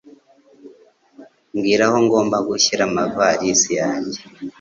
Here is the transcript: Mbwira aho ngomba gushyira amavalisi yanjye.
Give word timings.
Mbwira 1.53 1.83
aho 1.87 1.97
ngomba 2.05 2.37
gushyira 2.47 2.81
amavalisi 2.89 3.71
yanjye. 3.81 4.19